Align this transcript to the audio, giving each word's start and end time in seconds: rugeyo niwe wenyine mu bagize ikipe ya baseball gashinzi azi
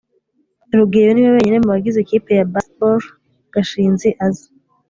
rugeyo 0.77 1.11
niwe 1.11 1.29
wenyine 1.35 1.57
mu 1.63 1.69
bagize 1.73 1.97
ikipe 2.01 2.29
ya 2.39 2.47
baseball 2.53 2.99
gashinzi 3.53 4.09
azi 4.25 4.47